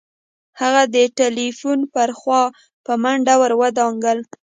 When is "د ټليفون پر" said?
0.95-2.09